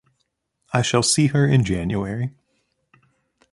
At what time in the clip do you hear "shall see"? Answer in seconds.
0.81-1.27